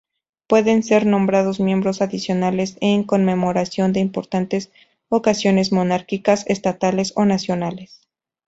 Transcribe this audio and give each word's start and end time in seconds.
Pueden 0.47 0.81
ser 0.81 1.05
nombrados 1.05 1.59
miembros 1.59 2.01
adicionales 2.01 2.75
en 2.81 3.03
conmemoración 3.03 3.93
de 3.93 3.99
importantes 3.99 4.71
ocasiones 5.09 5.71
monárquicas, 5.71 6.43
estatales 6.47 7.13
o 7.15 7.25
nacionales. 7.25 8.01